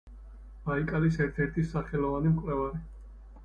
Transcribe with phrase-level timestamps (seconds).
[0.69, 2.87] ბაიკალის ერთ-ერთი სახელოვანი მკვლევარი.